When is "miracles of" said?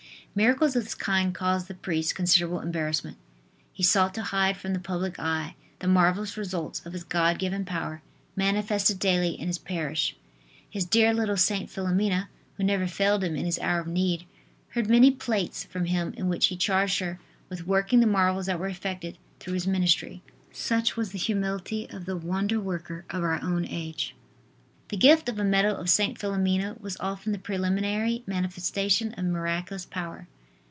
0.33-0.83